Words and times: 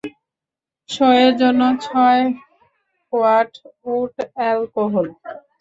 Show 0.89 1.07
এর 1.23 1.33
জন্য 1.41 1.61
ছয় 1.85 2.23
কোয়াট 3.13 3.51
উড 3.91 4.13
অ্যালকোহল। 4.35 5.07